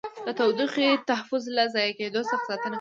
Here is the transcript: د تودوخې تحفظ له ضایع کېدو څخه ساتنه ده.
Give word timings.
د 0.25 0.27
تودوخې 0.37 0.89
تحفظ 1.09 1.43
له 1.57 1.63
ضایع 1.75 1.93
کېدو 1.99 2.21
څخه 2.29 2.43
ساتنه 2.49 2.63
ده. 2.63 2.69